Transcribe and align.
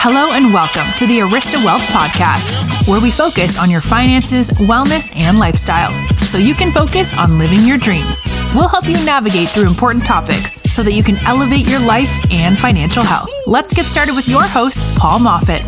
Hello 0.00 0.30
and 0.30 0.54
welcome 0.54 0.86
to 0.96 1.08
the 1.08 1.18
Arista 1.18 1.62
Wealth 1.64 1.82
Podcast, 1.86 2.86
where 2.86 3.00
we 3.00 3.10
focus 3.10 3.58
on 3.58 3.68
your 3.68 3.80
finances, 3.80 4.48
wellness, 4.50 5.10
and 5.16 5.40
lifestyle 5.40 5.90
so 6.18 6.38
you 6.38 6.54
can 6.54 6.72
focus 6.72 7.12
on 7.18 7.36
living 7.36 7.64
your 7.64 7.78
dreams. 7.78 8.28
We'll 8.54 8.68
help 8.68 8.86
you 8.86 8.94
navigate 9.04 9.48
through 9.48 9.66
important 9.66 10.06
topics 10.06 10.62
so 10.70 10.84
that 10.84 10.92
you 10.92 11.02
can 11.02 11.16
elevate 11.26 11.68
your 11.68 11.80
life 11.80 12.16
and 12.30 12.56
financial 12.56 13.02
health. 13.02 13.28
Let's 13.48 13.74
get 13.74 13.86
started 13.86 14.14
with 14.14 14.28
your 14.28 14.44
host, 14.44 14.78
Paul 14.96 15.18
Moffat. 15.18 15.62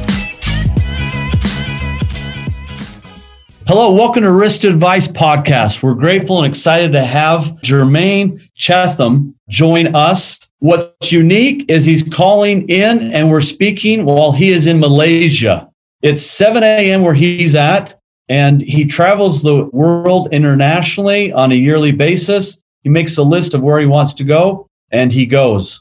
Hello, 3.67 3.93
welcome 3.93 4.23
to 4.23 4.29
Arista 4.29 4.71
Advice 4.71 5.09
Podcast. 5.09 5.83
We're 5.83 5.95
grateful 5.95 6.39
and 6.39 6.47
excited 6.47 6.93
to 6.93 7.05
have 7.05 7.57
Jermaine 7.65 8.49
Chatham 8.55 9.35
join 9.49 9.97
us. 9.97 10.39
What's 10.61 11.11
unique 11.11 11.65
is 11.69 11.87
he's 11.87 12.03
calling 12.03 12.69
in 12.69 13.13
and 13.13 13.31
we're 13.31 13.41
speaking 13.41 14.05
while 14.05 14.31
he 14.31 14.51
is 14.51 14.67
in 14.67 14.79
Malaysia. 14.79 15.71
It's 16.03 16.23
7 16.23 16.63
a.m. 16.63 17.01
where 17.03 17.15
he's 17.15 17.55
at, 17.55 17.99
and 18.29 18.61
he 18.61 18.85
travels 18.85 19.43
the 19.43 19.65
world 19.73 20.29
internationally 20.33 21.33
on 21.33 21.51
a 21.51 21.55
yearly 21.57 21.93
basis. 21.93 22.61
He 22.83 22.91
makes 22.91 23.17
a 23.17 23.23
list 23.23 23.55
of 23.55 23.63
where 23.63 23.81
he 23.81 23.87
wants 23.87 24.13
to 24.15 24.25
go 24.25 24.67
and 24.93 25.11
he 25.11 25.25
goes. 25.25 25.81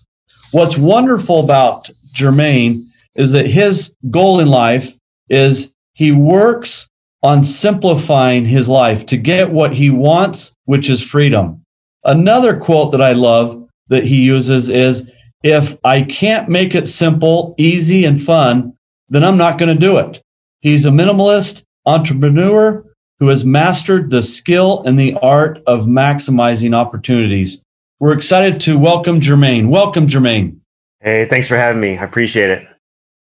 What's 0.51 0.77
wonderful 0.77 1.43
about 1.43 1.89
Jermaine 2.15 2.83
is 3.15 3.31
that 3.33 3.47
his 3.47 3.93
goal 4.09 4.39
in 4.39 4.47
life 4.47 4.93
is 5.29 5.71
he 5.93 6.13
works 6.13 6.87
on 7.21 7.43
simplifying 7.43 8.45
his 8.45 8.69
life 8.69 9.05
to 9.07 9.17
get 9.17 9.51
what 9.51 9.73
he 9.73 9.89
wants, 9.89 10.53
which 10.65 10.89
is 10.89 11.03
freedom. 11.03 11.63
Another 12.05 12.57
quote 12.57 12.93
that 12.93 13.01
I 13.01 13.11
love 13.11 13.68
that 13.89 14.05
he 14.05 14.17
uses 14.17 14.69
is 14.69 15.09
if 15.43 15.77
I 15.83 16.03
can't 16.03 16.49
make 16.49 16.75
it 16.75 16.87
simple, 16.87 17.55
easy, 17.57 18.05
and 18.05 18.21
fun, 18.21 18.73
then 19.09 19.23
I'm 19.23 19.37
not 19.37 19.57
going 19.57 19.69
to 19.69 19.75
do 19.75 19.97
it. 19.97 20.21
He's 20.61 20.85
a 20.85 20.89
minimalist 20.89 21.63
entrepreneur 21.85 22.85
who 23.19 23.29
has 23.29 23.43
mastered 23.43 24.09
the 24.09 24.21
skill 24.21 24.83
and 24.85 24.99
the 24.99 25.13
art 25.21 25.61
of 25.67 25.85
maximizing 25.85 26.75
opportunities. 26.75 27.61
We're 27.99 28.13
excited 28.13 28.61
to 28.61 28.77
welcome 28.77 29.19
Jermaine. 29.19 29.69
Welcome, 29.69 30.07
Jermaine. 30.07 30.59
Hey, 31.01 31.25
thanks 31.25 31.47
for 31.47 31.57
having 31.57 31.81
me. 31.81 31.97
I 31.97 32.03
appreciate 32.03 32.49
it. 32.49 32.67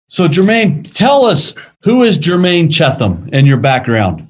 So, 0.08 0.28
Jermaine, 0.28 0.92
tell 0.94 1.26
us 1.26 1.56
who 1.84 2.04
is 2.04 2.20
Jermaine 2.20 2.72
Chatham 2.72 3.30
and 3.32 3.48
your 3.48 3.58
background? 3.58 4.28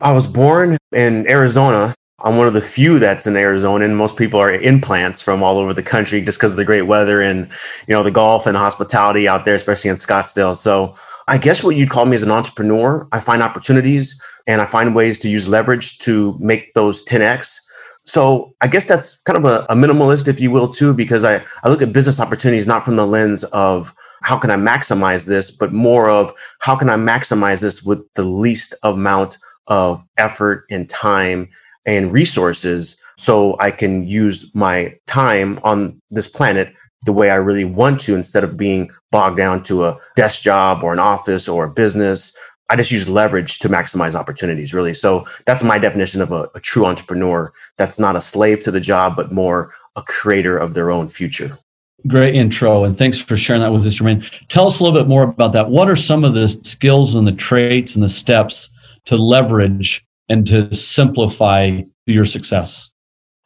I 0.00 0.12
was 0.12 0.26
born 0.26 0.76
in 0.92 1.28
Arizona. 1.28 1.94
I'm 2.24 2.38
one 2.38 2.46
of 2.46 2.54
the 2.54 2.60
few 2.62 2.98
that's 2.98 3.26
in 3.26 3.36
Arizona, 3.36 3.84
and 3.84 3.96
most 3.96 4.16
people 4.16 4.40
are 4.40 4.50
implants 4.50 5.20
from 5.20 5.42
all 5.42 5.58
over 5.58 5.74
the 5.74 5.82
country 5.82 6.22
just 6.22 6.38
because 6.38 6.52
of 6.52 6.56
the 6.56 6.64
great 6.64 6.82
weather 6.82 7.20
and 7.20 7.48
you 7.86 7.94
know 7.94 8.02
the 8.02 8.10
golf 8.10 8.46
and 8.46 8.56
hospitality 8.56 9.28
out 9.28 9.44
there, 9.44 9.54
especially 9.54 9.90
in 9.90 9.96
Scottsdale. 9.96 10.56
So, 10.56 10.96
I 11.28 11.38
guess 11.38 11.62
what 11.62 11.76
you'd 11.76 11.90
call 11.90 12.06
me 12.06 12.16
as 12.16 12.22
an 12.22 12.30
entrepreneur. 12.30 13.06
I 13.12 13.20
find 13.20 13.42
opportunities 13.42 14.20
and 14.46 14.60
I 14.60 14.66
find 14.66 14.94
ways 14.94 15.18
to 15.20 15.28
use 15.28 15.48
leverage 15.48 15.98
to 15.98 16.36
make 16.40 16.74
those 16.74 17.04
10x. 17.04 17.60
So 18.06 18.54
I 18.60 18.68
guess 18.68 18.84
that's 18.84 19.20
kind 19.22 19.38
of 19.38 19.44
a, 19.46 19.64
a 19.70 19.74
minimalist, 19.74 20.28
if 20.28 20.38
you 20.38 20.50
will, 20.50 20.68
too, 20.68 20.92
because 20.92 21.24
I, 21.24 21.42
I 21.62 21.70
look 21.70 21.80
at 21.80 21.92
business 21.92 22.20
opportunities 22.20 22.66
not 22.66 22.84
from 22.84 22.96
the 22.96 23.06
lens 23.06 23.44
of 23.44 23.94
how 24.22 24.36
can 24.36 24.50
I 24.50 24.56
maximize 24.56 25.26
this, 25.26 25.50
but 25.50 25.72
more 25.72 26.10
of 26.10 26.34
how 26.58 26.76
can 26.76 26.90
I 26.90 26.96
maximize 26.96 27.62
this 27.62 27.82
with 27.82 28.00
the 28.14 28.22
least 28.22 28.74
amount 28.82 29.38
of 29.66 30.04
effort 30.18 30.66
and 30.70 30.88
time 30.88 31.48
and 31.86 32.12
resources 32.12 32.96
so 33.16 33.56
I 33.60 33.70
can 33.70 34.06
use 34.06 34.54
my 34.54 34.96
time 35.06 35.60
on 35.62 36.00
this 36.10 36.26
planet 36.26 36.74
the 37.04 37.12
way 37.12 37.30
I 37.30 37.36
really 37.36 37.64
want 37.64 38.00
to 38.02 38.14
instead 38.14 38.44
of 38.44 38.56
being 38.56 38.90
bogged 39.12 39.36
down 39.36 39.62
to 39.64 39.84
a 39.84 39.98
desk 40.16 40.42
job 40.42 40.82
or 40.82 40.92
an 40.92 40.98
office 40.98 41.48
or 41.48 41.64
a 41.64 41.70
business. 41.70 42.36
I 42.70 42.76
just 42.76 42.90
use 42.90 43.08
leverage 43.08 43.58
to 43.58 43.68
maximize 43.68 44.14
opportunities, 44.14 44.72
really. 44.72 44.94
So 44.94 45.26
that's 45.44 45.62
my 45.62 45.78
definition 45.78 46.22
of 46.22 46.32
a, 46.32 46.48
a 46.54 46.60
true 46.60 46.86
entrepreneur 46.86 47.52
that's 47.76 47.98
not 47.98 48.16
a 48.16 48.20
slave 48.20 48.62
to 48.64 48.70
the 48.70 48.80
job, 48.80 49.16
but 49.16 49.32
more 49.32 49.72
a 49.96 50.02
creator 50.02 50.56
of 50.56 50.72
their 50.74 50.90
own 50.90 51.06
future. 51.08 51.58
Great 52.06 52.34
intro, 52.34 52.84
and 52.84 52.96
thanks 52.96 53.18
for 53.18 53.36
sharing 53.36 53.62
that 53.62 53.72
with 53.72 53.86
us, 53.86 53.98
Jermaine. 53.98 54.28
Tell 54.48 54.66
us 54.66 54.78
a 54.78 54.84
little 54.84 54.98
bit 54.98 55.08
more 55.08 55.22
about 55.22 55.52
that. 55.52 55.70
What 55.70 55.88
are 55.88 55.96
some 55.96 56.24
of 56.24 56.34
the 56.34 56.48
skills 56.48 57.14
and 57.14 57.26
the 57.26 57.32
traits 57.32 57.94
and 57.94 58.04
the 58.04 58.08
steps 58.08 58.70
to 59.06 59.16
leverage 59.16 60.04
and 60.28 60.46
to 60.46 60.74
simplify 60.74 61.80
your 62.06 62.24
success? 62.24 62.90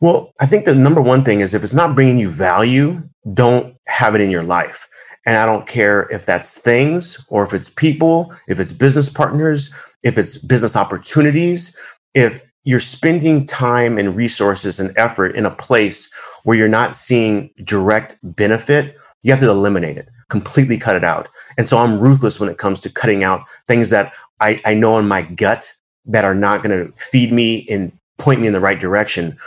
Well, 0.00 0.32
I 0.40 0.46
think 0.46 0.64
the 0.64 0.74
number 0.74 1.00
one 1.00 1.24
thing 1.24 1.40
is 1.40 1.54
if 1.54 1.64
it's 1.64 1.74
not 1.74 1.94
bringing 1.94 2.18
you 2.18 2.30
value, 2.30 3.02
don't 3.34 3.76
have 3.86 4.14
it 4.14 4.20
in 4.20 4.30
your 4.30 4.44
life. 4.44 4.88
And 5.26 5.36
I 5.36 5.44
don't 5.44 5.66
care 5.66 6.08
if 6.10 6.24
that's 6.24 6.56
things 6.56 7.24
or 7.28 7.42
if 7.42 7.52
it's 7.52 7.68
people, 7.68 8.32
if 8.46 8.60
it's 8.60 8.72
business 8.72 9.10
partners, 9.10 9.74
if 10.02 10.16
it's 10.16 10.38
business 10.38 10.76
opportunities, 10.76 11.76
if 12.14 12.50
you're 12.64 12.80
spending 12.80 13.44
time 13.44 13.98
and 13.98 14.16
resources 14.16 14.78
and 14.80 14.96
effort 14.96 15.34
in 15.36 15.44
a 15.44 15.50
place 15.50 16.12
where 16.44 16.56
you're 16.56 16.68
not 16.68 16.96
seeing 16.96 17.50
direct 17.64 18.16
benefit, 18.22 18.96
you 19.22 19.32
have 19.32 19.40
to 19.40 19.50
eliminate 19.50 19.98
it, 19.98 20.08
completely 20.28 20.78
cut 20.78 20.96
it 20.96 21.04
out. 21.04 21.28
And 21.56 21.68
so 21.68 21.78
I'm 21.78 21.98
ruthless 21.98 22.38
when 22.38 22.48
it 22.48 22.58
comes 22.58 22.80
to 22.80 22.90
cutting 22.90 23.24
out 23.24 23.42
things 23.66 23.90
that 23.90 24.12
I, 24.40 24.60
I 24.64 24.74
know 24.74 24.98
in 24.98 25.08
my 25.08 25.22
gut 25.22 25.72
that 26.06 26.24
are 26.24 26.34
not 26.34 26.62
going 26.62 26.86
to 26.86 26.92
feed 26.92 27.32
me 27.32 27.66
and 27.68 27.92
point 28.18 28.40
me 28.40 28.46
in 28.46 28.52
the 28.52 28.60
right 28.60 28.80
direction. 28.80 29.38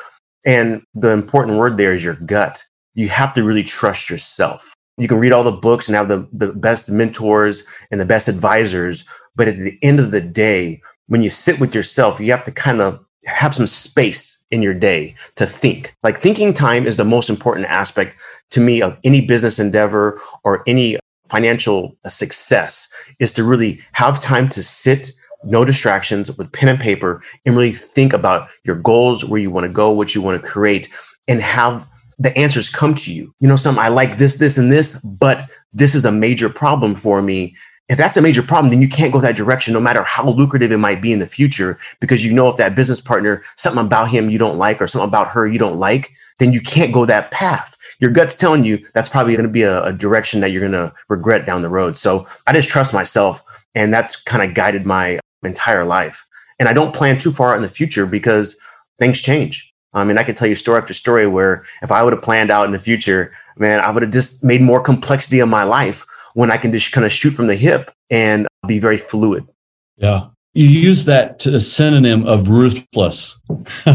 And 0.45 0.83
the 0.93 1.09
important 1.09 1.57
word 1.57 1.77
there 1.77 1.93
is 1.93 2.03
your 2.03 2.15
gut. 2.15 2.63
You 2.93 3.09
have 3.09 3.33
to 3.35 3.43
really 3.43 3.63
trust 3.63 4.09
yourself. 4.09 4.73
You 4.97 5.07
can 5.07 5.19
read 5.19 5.31
all 5.31 5.43
the 5.43 5.51
books 5.51 5.87
and 5.87 5.95
have 5.95 6.07
the, 6.07 6.27
the 6.31 6.53
best 6.53 6.89
mentors 6.89 7.63
and 7.89 7.99
the 7.99 8.05
best 8.05 8.27
advisors. 8.27 9.05
But 9.35 9.47
at 9.47 9.57
the 9.57 9.77
end 9.81 9.99
of 9.99 10.11
the 10.11 10.21
day, 10.21 10.81
when 11.07 11.21
you 11.21 11.29
sit 11.29 11.59
with 11.59 11.73
yourself, 11.73 12.19
you 12.19 12.31
have 12.31 12.43
to 12.43 12.51
kind 12.51 12.81
of 12.81 13.03
have 13.25 13.53
some 13.53 13.67
space 13.67 14.45
in 14.51 14.61
your 14.61 14.73
day 14.73 15.15
to 15.35 15.45
think. 15.45 15.95
Like 16.03 16.17
thinking 16.17 16.53
time 16.53 16.87
is 16.87 16.97
the 16.97 17.05
most 17.05 17.29
important 17.29 17.67
aspect 17.67 18.15
to 18.51 18.59
me 18.59 18.81
of 18.81 18.97
any 19.03 19.21
business 19.21 19.59
endeavor 19.59 20.21
or 20.43 20.63
any 20.67 20.97
financial 21.29 21.95
success 22.07 22.91
is 23.19 23.31
to 23.31 23.43
really 23.43 23.81
have 23.93 24.19
time 24.19 24.49
to 24.49 24.61
sit 24.61 25.11
no 25.43 25.65
distractions 25.65 26.35
with 26.37 26.51
pen 26.51 26.69
and 26.69 26.79
paper 26.79 27.21
and 27.45 27.55
really 27.55 27.71
think 27.71 28.13
about 28.13 28.49
your 28.63 28.75
goals 28.75 29.25
where 29.25 29.41
you 29.41 29.51
want 29.51 29.65
to 29.65 29.71
go 29.71 29.91
what 29.91 30.13
you 30.13 30.21
want 30.21 30.41
to 30.41 30.47
create 30.47 30.89
and 31.27 31.41
have 31.41 31.87
the 32.19 32.35
answers 32.37 32.69
come 32.69 32.93
to 32.93 33.13
you 33.13 33.33
you 33.39 33.47
know 33.47 33.55
some 33.55 33.79
i 33.79 33.87
like 33.87 34.17
this 34.17 34.37
this 34.37 34.57
and 34.57 34.71
this 34.71 34.99
but 35.01 35.49
this 35.73 35.95
is 35.95 36.05
a 36.05 36.11
major 36.11 36.49
problem 36.49 36.93
for 36.93 37.21
me 37.21 37.55
if 37.91 37.97
that's 37.97 38.15
a 38.15 38.21
major 38.21 38.41
problem, 38.41 38.69
then 38.69 38.81
you 38.81 38.87
can't 38.87 39.11
go 39.11 39.19
that 39.19 39.35
direction, 39.35 39.73
no 39.73 39.81
matter 39.81 40.01
how 40.03 40.29
lucrative 40.29 40.71
it 40.71 40.77
might 40.77 41.01
be 41.01 41.11
in 41.11 41.19
the 41.19 41.27
future, 41.27 41.77
because 41.99 42.23
you 42.23 42.31
know 42.31 42.47
if 42.47 42.55
that 42.55 42.73
business 42.73 43.01
partner, 43.01 43.43
something 43.57 43.85
about 43.85 44.09
him 44.09 44.29
you 44.29 44.37
don't 44.37 44.57
like 44.57 44.81
or 44.81 44.87
something 44.87 45.09
about 45.09 45.27
her 45.27 45.45
you 45.45 45.59
don't 45.59 45.75
like, 45.75 46.13
then 46.39 46.53
you 46.53 46.61
can't 46.61 46.93
go 46.93 47.05
that 47.05 47.31
path. 47.31 47.75
Your 47.99 48.09
gut's 48.09 48.37
telling 48.37 48.63
you 48.63 48.85
that's 48.93 49.09
probably 49.09 49.33
going 49.33 49.45
to 49.45 49.51
be 49.51 49.63
a, 49.63 49.83
a 49.83 49.91
direction 49.91 50.39
that 50.39 50.51
you're 50.51 50.61
going 50.61 50.71
to 50.71 50.93
regret 51.09 51.45
down 51.45 51.63
the 51.63 51.69
road. 51.69 51.97
So 51.97 52.25
I 52.47 52.53
just 52.53 52.69
trust 52.69 52.93
myself, 52.93 53.43
and 53.75 53.93
that's 53.93 54.15
kind 54.15 54.41
of 54.41 54.55
guided 54.55 54.85
my 54.85 55.19
entire 55.43 55.85
life. 55.85 56.25
And 56.59 56.69
I 56.69 56.73
don't 56.73 56.93
plan 56.93 57.19
too 57.19 57.31
far 57.31 57.55
in 57.55 57.61
the 57.61 57.69
future 57.69 58.05
because 58.05 58.55
things 58.99 59.21
change. 59.21 59.73
I 59.93 60.03
mean, 60.03 60.17
I 60.17 60.23
can 60.23 60.35
tell 60.35 60.47
you 60.47 60.55
story 60.55 60.79
after 60.79 60.93
story 60.93 61.27
where 61.27 61.65
if 61.81 61.91
I 61.91 62.03
would 62.03 62.13
have 62.13 62.21
planned 62.21 62.51
out 62.51 62.65
in 62.65 62.71
the 62.71 62.79
future, 62.79 63.33
man, 63.57 63.81
I 63.81 63.91
would 63.91 64.03
have 64.03 64.11
just 64.11 64.43
made 64.43 64.61
more 64.61 64.79
complexity 64.79 65.39
of 65.39 65.49
my 65.49 65.63
life 65.63 66.05
when 66.33 66.51
I 66.51 66.57
can 66.57 66.71
just 66.71 66.91
kind 66.91 67.05
of 67.05 67.11
shoot 67.11 67.31
from 67.31 67.47
the 67.47 67.55
hip 67.55 67.91
and 68.09 68.47
be 68.67 68.79
very 68.79 68.97
fluid. 68.97 69.51
Yeah. 69.97 70.27
You 70.53 70.65
use 70.65 71.05
that 71.05 71.39
to 71.39 71.53
a 71.53 71.55
uh, 71.55 71.59
synonym 71.59 72.25
of 72.27 72.49
ruthless, 72.49 73.37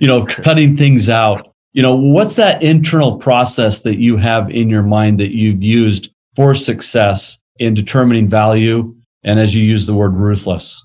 you 0.00 0.06
know, 0.06 0.24
cutting 0.24 0.76
things 0.76 1.08
out. 1.08 1.54
You 1.72 1.82
know, 1.82 1.94
what's 1.94 2.34
that 2.34 2.62
internal 2.62 3.16
process 3.16 3.82
that 3.82 3.98
you 3.98 4.16
have 4.16 4.50
in 4.50 4.68
your 4.68 4.82
mind 4.82 5.18
that 5.20 5.36
you've 5.36 5.62
used 5.62 6.10
for 6.34 6.54
success 6.54 7.38
in 7.58 7.74
determining 7.74 8.26
value? 8.26 8.94
And 9.24 9.38
as 9.38 9.54
you 9.54 9.64
use 9.64 9.86
the 9.86 9.94
word 9.94 10.14
ruthless, 10.14 10.84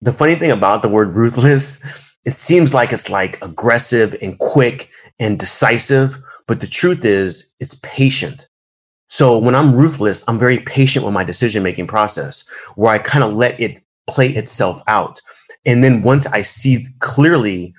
the 0.00 0.12
funny 0.12 0.36
thing 0.36 0.50
about 0.50 0.82
the 0.82 0.88
word 0.88 1.14
ruthless, 1.14 1.82
it 2.24 2.32
seems 2.32 2.74
like 2.74 2.92
it's 2.92 3.10
like 3.10 3.44
aggressive 3.44 4.16
and 4.22 4.38
quick 4.38 4.90
and 5.18 5.38
decisive. 5.38 6.20
But 6.46 6.60
the 6.60 6.66
truth 6.66 7.04
is, 7.04 7.54
it's 7.58 7.74
patient. 7.82 8.48
So 9.08 9.38
when 9.38 9.54
I'm 9.54 9.74
ruthless, 9.74 10.24
I'm 10.28 10.38
very 10.38 10.58
patient 10.58 11.04
with 11.04 11.14
my 11.14 11.24
decision 11.24 11.62
making 11.62 11.86
process 11.86 12.44
where 12.76 12.92
I 12.92 12.98
kind 12.98 13.24
of 13.24 13.34
let 13.34 13.58
it 13.60 13.82
play 14.08 14.28
itself 14.28 14.82
out. 14.86 15.20
And 15.64 15.82
then 15.82 16.02
once 16.02 16.26
I 16.26 16.42
see 16.42 16.86
clearly 17.00 17.74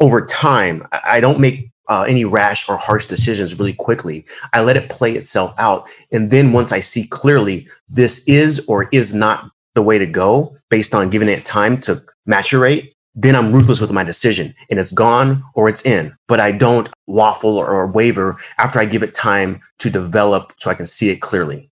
over 0.00 0.24
time, 0.24 0.86
I 0.92 1.20
don't 1.20 1.40
make 1.40 1.71
uh, 1.88 2.04
any 2.08 2.24
rash 2.24 2.68
or 2.68 2.76
harsh 2.76 3.06
decisions 3.06 3.58
really 3.58 3.74
quickly. 3.74 4.24
I 4.52 4.62
let 4.62 4.76
it 4.76 4.88
play 4.88 5.12
itself 5.12 5.54
out. 5.58 5.88
And 6.10 6.30
then 6.30 6.52
once 6.52 6.72
I 6.72 6.80
see 6.80 7.06
clearly 7.06 7.68
this 7.88 8.22
is 8.26 8.64
or 8.66 8.88
is 8.92 9.14
not 9.14 9.50
the 9.74 9.82
way 9.82 9.98
to 9.98 10.06
go 10.06 10.56
based 10.70 10.94
on 10.94 11.10
giving 11.10 11.28
it 11.28 11.44
time 11.44 11.80
to 11.82 12.02
maturate, 12.28 12.92
then 13.14 13.36
I'm 13.36 13.52
ruthless 13.52 13.80
with 13.80 13.90
my 13.90 14.04
decision 14.04 14.54
and 14.70 14.78
it's 14.80 14.92
gone 14.92 15.42
or 15.54 15.68
it's 15.68 15.84
in. 15.84 16.16
But 16.28 16.40
I 16.40 16.52
don't 16.52 16.88
waffle 17.06 17.58
or, 17.58 17.68
or 17.68 17.86
waver 17.86 18.38
after 18.58 18.78
I 18.78 18.86
give 18.86 19.02
it 19.02 19.14
time 19.14 19.60
to 19.80 19.90
develop 19.90 20.52
so 20.58 20.70
I 20.70 20.74
can 20.74 20.86
see 20.86 21.10
it 21.10 21.20
clearly. 21.20 21.70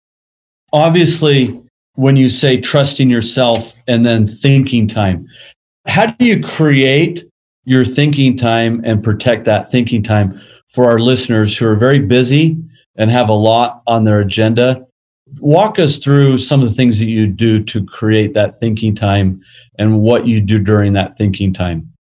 Obviously, 0.72 1.62
when 1.94 2.16
you 2.16 2.28
say 2.28 2.60
trusting 2.60 3.10
yourself 3.10 3.74
and 3.86 4.04
then 4.04 4.28
thinking 4.28 4.88
time, 4.88 5.26
how 5.86 6.06
do 6.06 6.24
you 6.24 6.42
create 6.42 7.24
your 7.66 7.84
thinking 7.84 8.36
time 8.36 8.80
and 8.84 9.04
protect 9.04 9.44
that 9.44 9.70
thinking 9.70 10.02
time 10.02 10.40
for 10.68 10.88
our 10.90 10.98
listeners 10.98 11.56
who 11.56 11.66
are 11.66 11.76
very 11.76 11.98
busy 11.98 12.56
and 12.96 13.10
have 13.10 13.28
a 13.28 13.34
lot 13.34 13.82
on 13.86 14.04
their 14.04 14.20
agenda? 14.20 14.86
Walk 15.40 15.78
us 15.78 15.98
through 15.98 16.38
some 16.38 16.62
of 16.62 16.68
the 16.68 16.74
things 16.74 16.98
that 17.00 17.06
you 17.06 17.26
do 17.26 17.62
to 17.64 17.84
create 17.84 18.32
that 18.34 18.58
thinking 18.58 18.94
time 18.94 19.42
and 19.78 20.00
what 20.00 20.26
you 20.26 20.40
do 20.40 20.58
during 20.58 20.94
that 20.94 21.18
thinking 21.18 21.52
time. 21.52 21.92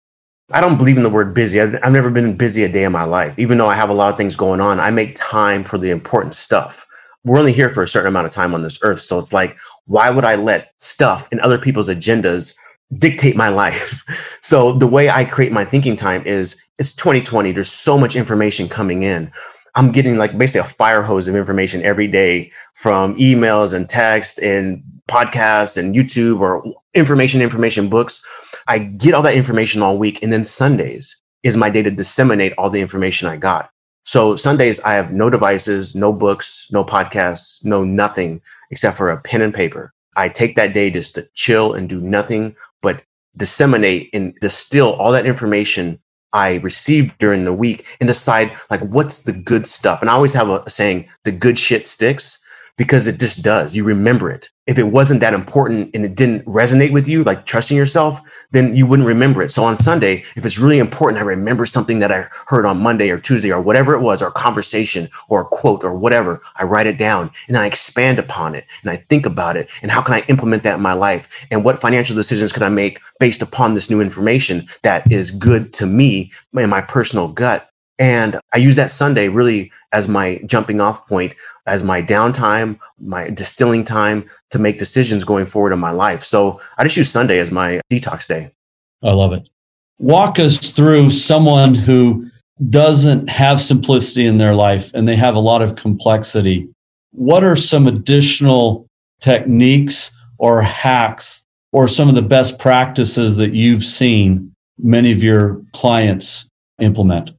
I 0.52 0.62
don't 0.62 0.78
believe 0.78 0.96
in 0.96 1.04
the 1.04 1.10
word 1.10 1.34
busy. 1.34 1.60
I've, 1.60 1.92
never 1.92 2.12
been 2.12 2.38
busy 2.38 2.64
a 2.64 2.70
day 2.70 2.84
in 2.84 2.92
my 2.92 3.04
life. 3.04 3.38
Even 3.40 3.58
though 3.58 3.68
I 3.68 3.76
have 3.76 3.90
a 3.90 3.96
lot 3.96 4.12
of 4.12 4.18
things 4.18 4.36
going 4.36 4.62
on, 4.62 4.80
I 4.80 4.92
make 4.92 5.16
time 5.16 5.64
for 5.64 5.80
the 5.80 5.90
important 5.90 6.36
stuff. 6.36 6.86
We're 7.24 7.40
only 7.40 7.52
here 7.52 7.72
for 7.72 7.82
a 7.82 7.88
certain 7.88 8.10
amount 8.10 8.28
of 8.28 8.34
time 8.34 8.54
on 8.54 8.62
this 8.62 8.78
earth. 8.84 9.02
So 9.02 9.18
it's 9.18 9.34
like, 9.34 9.58
why 9.86 10.12
would 10.12 10.24
I 10.24 10.36
let 10.36 10.74
stuff 10.78 11.28
and 11.32 11.42
other 11.42 11.58
people's 11.58 11.90
agendas 11.90 12.54
dictate 12.98 13.36
my 13.36 13.50
life? 13.50 14.04
so 14.42 14.74
the 14.74 14.88
way 14.88 15.10
I 15.10 15.26
create 15.26 15.52
my 15.52 15.66
thinking 15.66 15.96
time 15.96 16.26
is 16.26 16.56
it's 16.78 16.94
2020. 16.96 17.52
There's 17.52 17.72
so 17.72 17.98
much 17.98 18.16
information 18.16 18.68
coming 18.70 19.04
in. 19.04 19.32
I'm 19.76 19.92
getting 19.92 20.18
like 20.18 20.38
basically 20.38 20.62
a 20.62 20.72
fire 20.72 21.02
hose 21.02 21.28
of 21.28 21.36
information 21.36 21.84
every 21.84 22.08
day 22.08 22.52
from 22.74 23.16
emails 23.18 23.74
and 23.74 23.90
text 23.90 24.40
and 24.40 24.82
podcasts 25.10 25.78
and 25.78 25.94
YouTube 25.94 26.40
or 26.40 26.64
information, 26.94 27.42
information 27.42 27.90
books. 27.90 28.22
I 28.68 28.80
get 28.80 29.14
all 29.14 29.22
that 29.24 29.36
information 29.36 29.82
all 29.82 29.98
week. 29.98 30.24
And 30.24 30.32
then 30.32 30.44
Sundays 30.44 31.22
is 31.44 31.58
my 31.58 31.70
day 31.70 31.84
to 31.84 31.92
disseminate 31.92 32.54
all 32.58 32.70
the 32.70 32.82
information 32.82 33.28
I 33.28 33.38
got. 33.38 33.70
So 34.06 34.36
Sundays, 34.36 34.80
I 34.82 34.94
have 34.94 35.12
no 35.12 35.30
devices, 35.30 35.96
no 35.96 36.14
books, 36.14 36.68
no 36.72 36.86
podcasts, 36.86 37.64
no 37.66 37.84
nothing 37.84 38.42
except 38.72 38.98
for 38.98 39.12
a 39.12 39.20
pen 39.20 39.42
and 39.42 39.54
paper. 39.54 39.94
I 40.16 40.30
take 40.30 40.56
that 40.56 40.74
day 40.74 40.90
just 40.90 41.16
to 41.16 41.28
chill 41.34 41.74
and 41.74 41.90
do 41.90 42.00
nothing 42.00 42.56
disseminate 43.38 44.10
and 44.14 44.36
distill 44.42 44.94
all 44.94 45.12
that 45.12 45.26
information 45.26 46.00
I 46.34 46.56
received 46.56 47.18
during 47.18 47.46
the 47.46 47.54
week 47.54 47.86
and 48.00 48.08
decide 48.08 48.58
like 48.70 48.82
what's 48.82 49.20
the 49.20 49.32
good 49.32 49.68
stuff. 49.68 50.02
And 50.02 50.10
I 50.10 50.14
always 50.14 50.34
have 50.34 50.50
a 50.50 50.70
saying, 50.70 51.08
the 51.24 51.32
good 51.32 51.58
shit 51.58 51.88
sticks 51.88 52.44
because 52.78 53.08
it 53.08 53.20
just 53.20 53.44
does. 53.44 53.76
You 53.76 53.84
remember 53.84 54.30
it. 54.30 54.50
If 54.68 54.78
it 54.80 54.84
wasn't 54.84 55.22
that 55.22 55.34
important 55.34 55.92
and 55.94 56.04
it 56.04 56.16
didn't 56.16 56.44
resonate 56.46 56.92
with 56.92 57.08
you, 57.08 57.24
like 57.24 57.46
trusting 57.46 57.78
yourself, 57.78 58.20
then 58.52 58.76
you 58.76 58.88
wouldn't 58.88 59.08
remember 59.08 59.44
it. 59.44 59.52
So 59.52 59.64
on 59.64 59.78
Sunday, 59.78 60.24
if 60.36 60.46
it's 60.46 60.58
really 60.58 60.80
important, 60.80 61.22
I 61.22 61.26
remember 61.26 61.66
something 61.66 62.00
that 62.00 62.12
I 62.12 62.28
heard 62.48 62.66
on 62.66 62.82
Monday 62.82 63.12
or 63.12 63.20
Tuesday 63.20 63.52
or 63.52 63.62
whatever 63.62 63.94
it 63.94 64.02
was, 64.02 64.22
or 64.22 64.32
conversation 64.32 65.08
or 65.30 65.42
a 65.42 65.46
quote 65.46 65.84
or 65.84 65.94
whatever, 65.94 66.42
I 66.56 66.64
write 66.64 66.88
it 66.88 66.98
down 66.98 67.32
and 67.48 67.58
I 67.58 67.68
expand 67.68 68.18
upon 68.18 68.56
it 68.56 68.66
and 68.82 68.90
I 68.90 68.96
think 68.96 69.26
about 69.26 69.56
it. 69.56 69.70
And 69.82 69.92
how 69.92 70.02
can 70.02 70.16
I 70.16 70.26
implement 70.28 70.64
that 70.64 70.78
in 70.78 70.82
my 70.82 70.94
life? 70.94 71.30
And 71.52 71.64
what 71.64 71.80
financial 71.80 72.16
decisions 72.16 72.52
can 72.52 72.64
I 72.64 72.70
make 72.70 73.00
based 73.20 73.44
upon 73.44 73.76
this 73.76 73.90
new 73.90 74.02
information 74.02 74.68
that 74.82 75.12
is 75.12 75.32
good 75.32 75.74
to 75.74 75.86
me 75.86 76.32
and 76.56 76.72
my 76.72 76.82
personal 76.82 77.28
gut? 77.28 77.70
And 77.98 78.40
I 78.54 78.58
use 78.58 78.76
that 78.76 78.92
Sunday 78.92 79.30
really 79.30 79.72
as 79.94 80.08
my 80.08 80.42
jumping 80.46 80.82
off 80.82 81.08
point, 81.08 81.34
as 81.66 81.84
my 81.84 82.02
downtime, 82.02 82.78
my 83.00 83.30
distilling 83.30 83.86
time 83.86 84.30
to 84.52 84.60
make 84.60 84.80
decisions 84.80 85.24
going 85.24 85.46
forward 85.46 85.72
in 85.72 85.80
my 85.80 85.92
life. 85.92 86.24
So 86.24 86.60
I 86.78 86.84
just 86.84 86.98
use 86.98 87.10
Sunday 87.10 87.40
as 87.40 87.52
my 87.52 87.80
detox 87.92 88.28
day. 88.28 88.52
I 89.02 89.12
love 89.12 89.32
it. 89.34 89.48
Walk 89.98 90.40
us 90.40 90.72
through 90.72 91.10
someone 91.10 91.74
who 91.74 92.30
doesn't 92.70 93.30
have 93.30 93.62
simplicity 93.62 94.26
in 94.26 94.38
their 94.38 94.56
life 94.56 94.92
and 94.94 95.08
they 95.08 95.16
have 95.16 95.36
a 95.36 95.40
lot 95.40 95.62
of 95.62 95.76
complexity. 95.76 96.70
What 97.12 97.44
are 97.44 97.56
some 97.56 97.88
additional 97.88 98.88
techniques 99.22 100.12
or 100.38 100.62
hacks 100.62 101.46
or 101.72 101.88
some 101.88 102.10
of 102.10 102.16
the 102.16 102.22
best 102.22 102.60
practices 102.60 103.38
that 103.38 103.54
you've 103.54 103.84
seen 103.84 104.54
many 104.78 105.12
of 105.12 105.24
your 105.24 105.62
clients 105.74 106.48
implement? 106.80 107.32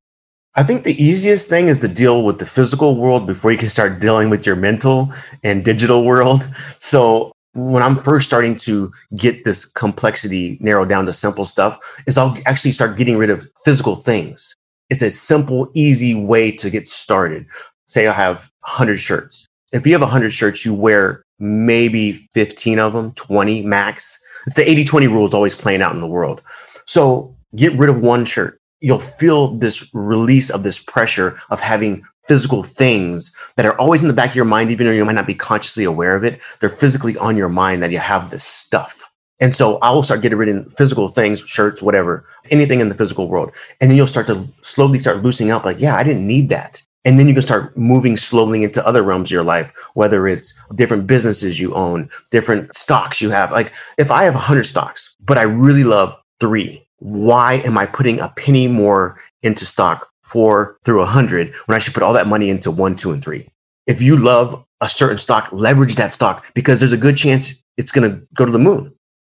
I 0.59 0.63
think 0.63 0.85
the 0.85 1.03
easiest 1.03 1.51
thing 1.51 1.69
is 1.69 1.81
to 1.81 1.89
deal 1.89 2.23
with 2.23 2.39
the 2.39 2.47
physical 2.47 2.97
world 2.97 3.27
before 3.27 3.53
you 3.53 3.59
can 3.59 3.69
start 3.69 4.01
dealing 4.01 4.31
with 4.31 4.47
your 4.47 4.57
mental 4.57 5.13
and 5.45 5.63
digital 5.63 6.03
world. 6.03 6.49
So 6.79 7.33
when 7.53 7.83
I'm 7.83 7.95
first 7.95 8.25
starting 8.25 8.57
to 8.57 8.91
get 9.15 9.45
this 9.45 9.67
complexity 9.67 10.57
narrowed 10.63 10.89
down 10.89 11.05
to 11.07 11.13
simple 11.13 11.45
stuff, 11.45 11.79
is 12.07 12.17
I'll 12.17 12.39
actually 12.47 12.73
start 12.73 12.97
getting 12.97 13.19
rid 13.19 13.29
of 13.29 13.51
physical 13.67 13.97
things. 13.97 14.57
It's 14.89 15.03
a 15.03 15.11
simple, 15.11 15.71
easy 15.75 16.15
way 16.15 16.53
to 16.53 16.71
get 16.71 16.89
started. 16.89 17.45
Say 17.85 18.07
I 18.07 18.15
have 18.15 18.51
100 18.61 18.97
shirts. 18.97 19.47
If 19.75 19.87
you 19.87 19.93
have 19.93 20.01
100 20.01 20.31
shirts, 20.31 20.65
you 20.65 20.73
wear 20.73 21.23
maybe 21.39 22.13
15 22.33 22.79
of 22.79 22.95
them, 22.95 23.13
20 23.13 23.61
max. 23.61 24.19
It's 24.47 24.57
the 24.57 24.69
80 24.69 24.85
20 24.85 25.09
rule 25.09 25.29
is 25.29 25.35
always 25.35 25.55
playing 25.55 25.83
out 25.83 25.95
in 25.95 26.01
the 26.01 26.07
world. 26.07 26.41
So 26.87 27.37
get 27.55 27.75
rid 27.75 27.91
of 27.91 28.01
one 28.01 28.25
shirt 28.25 28.59
you'll 28.81 28.99
feel 28.99 29.57
this 29.59 29.89
release 29.95 30.51
of 30.51 30.63
this 30.63 30.79
pressure 30.79 31.39
of 31.51 31.61
having 31.61 32.05
physical 32.29 32.63
things 32.63 33.35
that 33.57 33.67
are 33.67 33.79
always 33.81 34.03
in 34.03 34.09
the 34.09 34.15
back 34.15 34.31
of 34.31 34.37
your 34.37 34.45
mind, 34.45 34.71
even 34.71 34.87
though 34.87 34.93
you 34.93 35.05
might 35.05 35.15
not 35.15 35.27
be 35.27 35.35
consciously 35.35 35.85
aware 35.85 36.17
of 36.17 36.25
it. 36.25 36.41
They're 36.61 36.69
physically 36.69 37.17
on 37.17 37.37
your 37.37 37.49
mind 37.49 37.83
that 37.83 37.93
you 37.93 37.99
have 37.99 38.31
this 38.31 38.45
stuff. 38.45 39.03
And 39.39 39.55
so 39.55 39.79
I 39.79 39.91
will 39.91 40.03
start 40.03 40.23
getting 40.23 40.39
rid 40.39 40.49
of 40.49 40.73
physical 40.75 41.09
things, 41.09 41.41
shirts, 41.41 41.83
whatever, 41.83 42.27
anything 42.51 42.81
in 42.81 42.89
the 42.89 42.95
physical 42.95 43.29
world. 43.29 43.53
And 43.81 43.91
then 43.91 43.97
you'll 43.97 44.07
start 44.07 44.27
to 44.29 44.49
slowly 44.63 44.99
start 44.99 45.23
loosening 45.23 45.51
up 45.51 45.65
like, 45.65 45.79
yeah, 45.79 45.95
I 45.95 46.03
didn't 46.03 46.27
need 46.27 46.49
that. 46.49 46.83
And 47.05 47.21
then 47.21 47.29
you 47.29 47.35
can 47.35 47.43
start 47.43 47.77
moving 47.77 48.17
slowly 48.17 48.65
into 48.65 48.85
other 48.85 49.03
realms 49.03 49.29
of 49.29 49.33
your 49.33 49.45
life, 49.45 49.73
whether 49.95 50.27
it's 50.27 50.59
different 50.75 51.07
businesses 51.07 51.61
you 51.61 51.73
own, 51.75 52.11
different 52.31 52.75
stocks 52.75 53.21
you 53.21 53.31
have. 53.31 53.53
Like 53.53 53.73
if 53.97 54.11
I 54.11 54.25
have 54.25 54.35
100 54.35 54.65
stocks, 54.65 55.15
but 55.21 55.39
I 55.39 55.43
really 55.43 55.85
love 55.85 56.17
three, 56.41 56.86
why 56.99 57.55
am 57.55 57.77
I 57.79 57.87
putting 57.87 58.21
a 58.21 58.29
penny 58.31 58.69
more 58.69 59.21
into 59.43 59.65
stock 59.65 60.09
four 60.23 60.79
through 60.85 61.03
a 61.03 61.07
hundred 61.07 61.55
when 61.67 61.77
I 61.77 61.79
should 61.79 61.95
put 61.95 62.03
all 62.03 62.13
that 62.15 62.27
money 62.27 62.51
into 62.51 62.71
one, 62.71 62.97
two, 62.97 63.13
and 63.13 63.23
three? 63.23 63.49
If 63.87 64.03
you 64.03 64.17
love 64.17 64.65
a 64.81 64.89
certain 64.89 65.19
stock, 65.19 65.49
leverage 65.53 65.97
that 65.97 66.13
stock 66.13 66.45
because 66.55 66.81
there's 66.81 66.93
a 66.93 66.99
good 66.99 67.17
chance 67.17 67.55
it's 67.77 67.93
going 67.93 68.11
to 68.11 68.27
go 68.35 68.45
to 68.45 68.53
the 68.53 68.59
moon. 68.59 68.93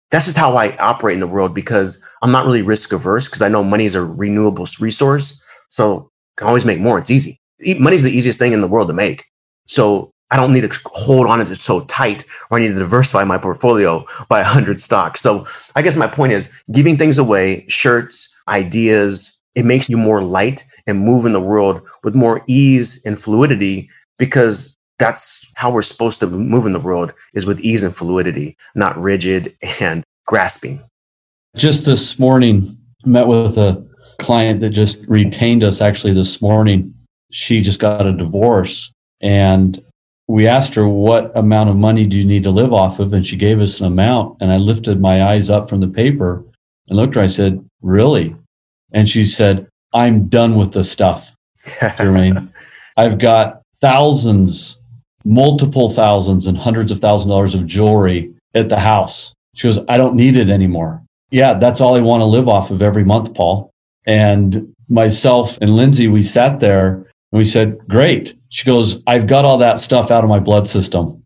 That's 0.09 0.25
just 0.25 0.37
how 0.37 0.57
I 0.57 0.75
operate 0.77 1.13
in 1.13 1.21
the 1.21 1.27
world 1.27 1.53
because 1.53 2.03
I'm 2.21 2.31
not 2.31 2.45
really 2.45 2.61
risk 2.61 2.91
averse 2.91 3.27
because 3.27 3.41
I 3.41 3.47
know 3.47 3.63
money 3.63 3.85
is 3.85 3.95
a 3.95 4.03
renewable 4.03 4.67
resource. 4.79 5.41
So 5.69 6.11
I 6.37 6.41
can 6.41 6.47
always 6.47 6.65
make 6.65 6.79
more. 6.79 6.97
It's 6.97 7.09
easy. 7.09 7.39
Money 7.77 7.95
is 7.95 8.03
the 8.03 8.11
easiest 8.11 8.39
thing 8.39 8.51
in 8.51 8.61
the 8.61 8.67
world 8.67 8.89
to 8.89 8.93
make. 8.93 9.25
So 9.67 10.11
I 10.31 10.37
don't 10.37 10.53
need 10.53 10.61
to 10.61 10.79
hold 10.85 11.27
on 11.27 11.45
to 11.45 11.51
it 11.51 11.59
so 11.59 11.81
tight 11.81 12.25
or 12.49 12.57
I 12.57 12.61
need 12.61 12.69
to 12.69 12.79
diversify 12.79 13.25
my 13.25 13.37
portfolio 13.37 14.05
by 14.29 14.39
100 14.39 14.79
stocks. 14.79 15.21
So 15.21 15.45
I 15.75 15.81
guess 15.81 15.97
my 15.97 16.07
point 16.07 16.31
is 16.31 16.51
giving 16.71 16.97
things 16.97 17.17
away, 17.17 17.65
shirts, 17.67 18.33
ideas, 18.47 19.37
it 19.55 19.65
makes 19.65 19.89
you 19.89 19.97
more 19.97 20.23
light 20.23 20.63
and 20.87 21.01
move 21.01 21.25
in 21.25 21.33
the 21.33 21.41
world 21.41 21.81
with 22.03 22.15
more 22.15 22.43
ease 22.47 23.05
and 23.05 23.19
fluidity 23.19 23.89
because 24.17 24.77
that's 24.97 25.45
how 25.55 25.69
we're 25.69 25.81
supposed 25.81 26.19
to 26.21 26.27
move 26.27 26.65
in 26.65 26.73
the 26.73 26.79
world 26.79 27.13
is 27.33 27.45
with 27.45 27.59
ease 27.59 27.83
and 27.83 27.95
fluidity, 27.95 28.55
not 28.75 28.97
rigid 29.01 29.55
and 29.79 30.03
grasping. 30.25 30.81
Just 31.55 31.85
this 31.85 32.17
morning, 32.17 32.77
met 33.03 33.27
with 33.27 33.57
a 33.57 33.85
client 34.19 34.61
that 34.61 34.69
just 34.69 34.99
retained 35.07 35.63
us 35.63 35.81
actually 35.81 36.13
this 36.13 36.41
morning. 36.41 36.93
She 37.31 37.59
just 37.61 37.79
got 37.79 38.05
a 38.05 38.13
divorce 38.13 38.93
and 39.21 39.83
we 40.27 40.47
asked 40.47 40.75
her 40.75 40.87
what 40.87 41.35
amount 41.35 41.69
of 41.69 41.75
money 41.75 42.05
do 42.05 42.15
you 42.15 42.25
need 42.25 42.43
to 42.43 42.51
live 42.51 42.73
off 42.73 42.99
of? 42.99 43.13
And 43.13 43.25
she 43.25 43.35
gave 43.35 43.59
us 43.59 43.79
an 43.79 43.85
amount. 43.85 44.37
And 44.41 44.51
i 44.51 44.57
lifted 44.57 45.01
my 45.01 45.23
eyes 45.23 45.49
up 45.49 45.69
from 45.69 45.81
the 45.81 45.87
paper 45.87 46.45
and 46.87 46.97
looked 46.97 47.11
at 47.11 47.17
her. 47.17 47.23
I 47.23 47.27
said 47.27 47.63
really? 47.81 48.35
And 48.93 49.09
she 49.09 49.25
said 49.25 49.67
i'm 49.93 50.27
done 50.27 50.55
with 50.55 50.71
the 50.71 50.83
stuff. 50.83 51.35
Jermaine. 51.65 52.51
i've 52.97 53.19
got 53.19 53.61
thousands 53.81 54.79
multiple 55.23 55.89
thousands 55.89 56.47
and 56.47 56.57
hundreds 56.57 56.91
of 56.91 56.97
thousands 56.97 57.25
of 57.25 57.29
dollars 57.29 57.53
of 57.53 57.65
jewelry 57.65 58.33
at 58.55 58.69
the 58.69 58.79
house. 58.79 59.33
She 59.53 59.67
goes 59.67 59.79
i 59.89 59.97
don't 59.97 60.15
need 60.15 60.37
it 60.37 60.49
anymore. 60.49 61.03
Yeah 61.29 61.53
that's 61.53 61.81
all 61.81 61.95
i 61.95 62.01
want 62.01 62.21
to 62.21 62.25
live 62.25 62.47
off 62.47 62.71
of 62.71 62.81
every 62.81 63.03
month 63.03 63.33
paul. 63.33 63.71
And 64.07 64.73
myself 64.87 65.57
and 65.61 65.75
lindsay 65.75 66.07
we 66.07 66.23
sat 66.23 66.59
there 66.59 66.95
and 67.31 67.39
we 67.39 67.45
said 67.45 67.79
great 67.87 68.35
she 68.51 68.65
goes, 68.65 69.01
I've 69.07 69.27
got 69.27 69.45
all 69.45 69.57
that 69.59 69.79
stuff 69.79 70.11
out 70.11 70.23
of 70.23 70.29
my 70.29 70.39
blood 70.39 70.67
system. 70.67 71.23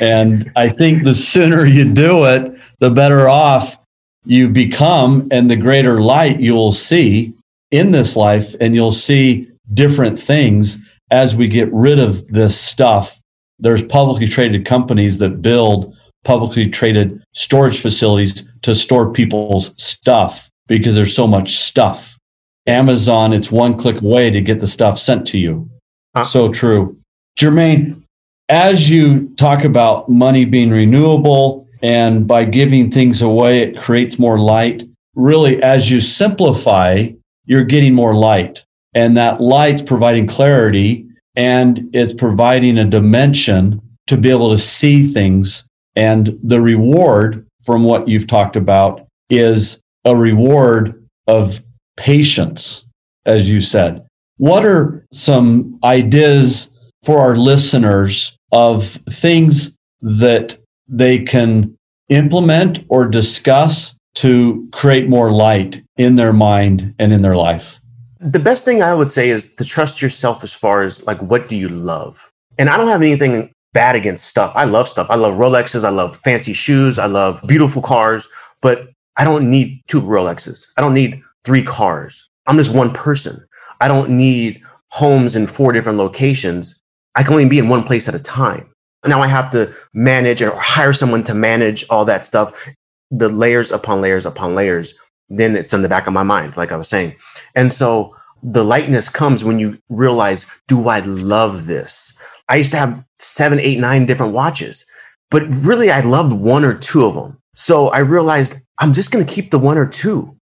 And 0.00 0.50
I 0.56 0.68
think 0.68 1.04
the 1.04 1.14
sooner 1.14 1.64
you 1.64 1.90
do 1.90 2.26
it, 2.26 2.58
the 2.80 2.90
better 2.90 3.28
off 3.28 3.78
you 4.24 4.48
become 4.48 5.28
and 5.30 5.48
the 5.48 5.56
greater 5.56 6.02
light 6.02 6.40
you'll 6.40 6.72
see 6.72 7.32
in 7.70 7.92
this 7.92 8.16
life. 8.16 8.54
And 8.60 8.74
you'll 8.74 8.90
see 8.90 9.48
different 9.74 10.18
things 10.18 10.78
as 11.12 11.36
we 11.36 11.46
get 11.46 11.72
rid 11.72 12.00
of 12.00 12.26
this 12.28 12.60
stuff. 12.60 13.20
There's 13.60 13.84
publicly 13.84 14.26
traded 14.26 14.66
companies 14.66 15.18
that 15.18 15.40
build 15.40 15.96
publicly 16.24 16.68
traded 16.68 17.22
storage 17.32 17.80
facilities 17.80 18.44
to 18.62 18.74
store 18.74 19.12
people's 19.12 19.72
stuff 19.82 20.50
because 20.66 20.96
there's 20.96 21.14
so 21.14 21.26
much 21.26 21.58
stuff. 21.58 22.18
Amazon, 22.66 23.32
it's 23.32 23.50
one 23.50 23.78
click 23.78 24.02
away 24.02 24.30
to 24.30 24.40
get 24.40 24.60
the 24.60 24.66
stuff 24.66 24.98
sent 24.98 25.26
to 25.28 25.38
you. 25.38 25.70
Uh, 26.14 26.24
so 26.24 26.50
true. 26.50 26.96
Jermaine, 27.38 28.02
as 28.48 28.90
you 28.90 29.28
talk 29.36 29.64
about 29.64 30.08
money 30.08 30.44
being 30.44 30.70
renewable 30.70 31.68
and 31.82 32.26
by 32.26 32.44
giving 32.44 32.90
things 32.90 33.22
away, 33.22 33.62
it 33.62 33.78
creates 33.78 34.18
more 34.18 34.38
light. 34.38 34.82
Really, 35.14 35.62
as 35.62 35.90
you 35.90 36.00
simplify, 36.00 37.08
you're 37.46 37.64
getting 37.64 37.94
more 37.94 38.14
light. 38.14 38.64
And 38.94 39.16
that 39.16 39.40
light's 39.40 39.82
providing 39.82 40.26
clarity 40.26 41.06
and 41.36 41.88
it's 41.92 42.12
providing 42.12 42.78
a 42.78 42.84
dimension 42.84 43.80
to 44.08 44.16
be 44.16 44.30
able 44.30 44.50
to 44.50 44.58
see 44.58 45.12
things. 45.12 45.64
And 45.94 46.38
the 46.42 46.60
reward 46.60 47.46
from 47.62 47.84
what 47.84 48.08
you've 48.08 48.26
talked 48.26 48.56
about 48.56 49.06
is 49.28 49.78
a 50.04 50.16
reward 50.16 51.06
of 51.28 51.62
patience, 51.96 52.84
as 53.26 53.48
you 53.48 53.60
said. 53.60 54.04
What 54.40 54.64
are 54.64 55.06
some 55.12 55.78
ideas 55.84 56.70
for 57.02 57.20
our 57.20 57.36
listeners 57.36 58.34
of 58.52 58.98
things 59.10 59.76
that 60.00 60.58
they 60.88 61.18
can 61.18 61.76
implement 62.08 62.82
or 62.88 63.06
discuss 63.06 63.94
to 64.14 64.66
create 64.72 65.10
more 65.10 65.30
light 65.30 65.82
in 65.98 66.14
their 66.14 66.32
mind 66.32 66.94
and 66.98 67.12
in 67.12 67.20
their 67.20 67.36
life? 67.36 67.80
The 68.18 68.38
best 68.38 68.64
thing 68.64 68.82
I 68.82 68.94
would 68.94 69.10
say 69.10 69.28
is 69.28 69.54
to 69.56 69.64
trust 69.66 70.00
yourself 70.00 70.42
as 70.42 70.54
far 70.54 70.84
as 70.84 71.04
like, 71.06 71.20
what 71.20 71.50
do 71.50 71.54
you 71.54 71.68
love? 71.68 72.32
And 72.58 72.70
I 72.70 72.78
don't 72.78 72.88
have 72.88 73.02
anything 73.02 73.52
bad 73.74 73.94
against 73.94 74.24
stuff. 74.24 74.52
I 74.54 74.64
love 74.64 74.88
stuff. 74.88 75.08
I 75.10 75.16
love 75.16 75.34
Rolexes. 75.34 75.84
I 75.84 75.90
love 75.90 76.16
fancy 76.24 76.54
shoes. 76.54 76.98
I 76.98 77.04
love 77.04 77.42
beautiful 77.46 77.82
cars, 77.82 78.26
but 78.62 78.88
I 79.18 79.24
don't 79.24 79.50
need 79.50 79.82
two 79.86 80.00
Rolexes. 80.00 80.68
I 80.78 80.80
don't 80.80 80.94
need 80.94 81.20
three 81.44 81.62
cars. 81.62 82.26
I'm 82.46 82.56
just 82.56 82.74
one 82.74 82.94
person. 82.94 83.44
I 83.80 83.88
don't 83.88 84.10
need 84.10 84.62
homes 84.88 85.36
in 85.36 85.46
four 85.46 85.72
different 85.72 85.98
locations. 85.98 86.82
I 87.14 87.22
can 87.22 87.32
only 87.32 87.48
be 87.48 87.58
in 87.58 87.68
one 87.68 87.84
place 87.84 88.08
at 88.08 88.14
a 88.14 88.20
time. 88.20 88.70
Now 89.06 89.22
I 89.22 89.28
have 89.28 89.50
to 89.52 89.74
manage 89.94 90.42
or 90.42 90.54
hire 90.54 90.92
someone 90.92 91.24
to 91.24 91.34
manage 91.34 91.86
all 91.88 92.04
that 92.04 92.26
stuff, 92.26 92.68
the 93.10 93.28
layers 93.28 93.72
upon 93.72 94.00
layers 94.00 94.26
upon 94.26 94.54
layers. 94.54 94.94
Then 95.28 95.56
it's 95.56 95.72
in 95.72 95.82
the 95.82 95.88
back 95.88 96.06
of 96.06 96.12
my 96.12 96.22
mind, 96.22 96.56
like 96.56 96.72
I 96.72 96.76
was 96.76 96.88
saying. 96.88 97.16
And 97.54 97.72
so 97.72 98.14
the 98.42 98.64
lightness 98.64 99.08
comes 99.08 99.44
when 99.44 99.58
you 99.58 99.78
realize, 99.88 100.44
do 100.68 100.88
I 100.88 101.00
love 101.00 101.66
this? 101.66 102.12
I 102.48 102.56
used 102.56 102.72
to 102.72 102.78
have 102.78 103.04
seven, 103.18 103.60
eight, 103.60 103.78
nine 103.78 104.06
different 104.06 104.32
watches, 104.32 104.84
but 105.30 105.42
really 105.48 105.90
I 105.90 106.00
loved 106.00 106.32
one 106.32 106.64
or 106.64 106.74
two 106.74 107.06
of 107.06 107.14
them. 107.14 107.38
So 107.54 107.88
I 107.88 108.00
realized 108.00 108.60
I'm 108.78 108.92
just 108.92 109.12
going 109.12 109.24
to 109.24 109.32
keep 109.32 109.50
the 109.50 109.58
one 109.58 109.78
or 109.78 109.86
two. 109.86 110.36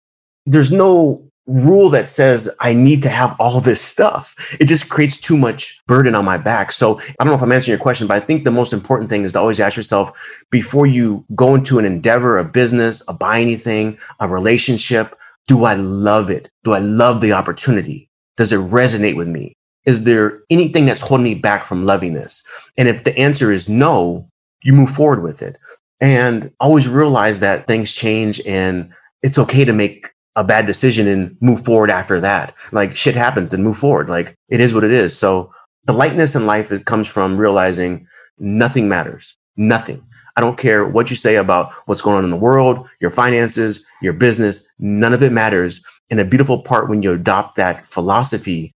There's 0.46 0.72
no 0.72 1.27
rule 1.48 1.88
that 1.88 2.08
says 2.08 2.48
I 2.60 2.74
need 2.74 3.02
to 3.02 3.08
have 3.08 3.34
all 3.40 3.60
this 3.60 3.80
stuff. 3.80 4.36
It 4.60 4.66
just 4.66 4.90
creates 4.90 5.16
too 5.16 5.36
much 5.36 5.82
burden 5.86 6.14
on 6.14 6.24
my 6.24 6.36
back. 6.36 6.70
So 6.70 7.00
I 7.00 7.14
don't 7.18 7.28
know 7.28 7.34
if 7.34 7.42
I'm 7.42 7.50
answering 7.50 7.72
your 7.72 7.82
question, 7.82 8.06
but 8.06 8.22
I 8.22 8.24
think 8.24 8.44
the 8.44 8.50
most 8.50 8.72
important 8.72 9.08
thing 9.08 9.24
is 9.24 9.32
to 9.32 9.40
always 9.40 9.58
ask 9.58 9.76
yourself 9.76 10.12
before 10.50 10.86
you 10.86 11.24
go 11.34 11.54
into 11.54 11.78
an 11.78 11.86
endeavor, 11.86 12.38
a 12.38 12.44
business, 12.44 13.02
a 13.08 13.14
buy 13.14 13.40
anything, 13.40 13.98
a 14.20 14.28
relationship, 14.28 15.18
do 15.46 15.64
I 15.64 15.74
love 15.74 16.30
it? 16.30 16.50
Do 16.64 16.74
I 16.74 16.78
love 16.78 17.22
the 17.22 17.32
opportunity? 17.32 18.10
Does 18.36 18.52
it 18.52 18.60
resonate 18.60 19.16
with 19.16 19.28
me? 19.28 19.56
Is 19.86 20.04
there 20.04 20.42
anything 20.50 20.84
that's 20.84 21.00
holding 21.00 21.24
me 21.24 21.34
back 21.34 21.64
from 21.64 21.84
loving 21.84 22.12
this? 22.12 22.42
And 22.76 22.88
if 22.88 23.04
the 23.04 23.18
answer 23.18 23.50
is 23.50 23.70
no, 23.70 24.28
you 24.62 24.74
move 24.74 24.90
forward 24.90 25.22
with 25.22 25.40
it. 25.40 25.56
And 26.00 26.52
always 26.60 26.88
realize 26.88 27.40
that 27.40 27.66
things 27.66 27.94
change 27.94 28.40
and 28.46 28.92
it's 29.22 29.38
okay 29.38 29.64
to 29.64 29.72
make 29.72 30.10
a 30.38 30.44
bad 30.44 30.66
decision 30.66 31.08
and 31.08 31.36
move 31.40 31.64
forward 31.64 31.90
after 31.90 32.20
that. 32.20 32.54
Like 32.70 32.94
shit 32.94 33.16
happens 33.16 33.52
and 33.52 33.64
move 33.64 33.76
forward. 33.76 34.08
Like 34.08 34.36
it 34.48 34.60
is 34.60 34.72
what 34.72 34.84
it 34.84 34.92
is. 34.92 35.18
So 35.18 35.52
the 35.86 35.92
lightness 35.92 36.36
in 36.36 36.46
life, 36.46 36.70
it 36.70 36.84
comes 36.84 37.08
from 37.08 37.36
realizing 37.36 38.06
nothing 38.38 38.88
matters. 38.88 39.36
Nothing. 39.56 40.00
I 40.36 40.40
don't 40.40 40.56
care 40.56 40.86
what 40.86 41.10
you 41.10 41.16
say 41.16 41.34
about 41.34 41.72
what's 41.86 42.02
going 42.02 42.18
on 42.18 42.24
in 42.24 42.30
the 42.30 42.36
world, 42.36 42.88
your 43.00 43.10
finances, 43.10 43.84
your 44.00 44.12
business. 44.12 44.64
None 44.78 45.12
of 45.12 45.24
it 45.24 45.32
matters. 45.32 45.82
And 46.08 46.20
a 46.20 46.24
beautiful 46.24 46.62
part 46.62 46.88
when 46.88 47.02
you 47.02 47.12
adopt 47.12 47.56
that 47.56 47.84
philosophy, 47.84 48.70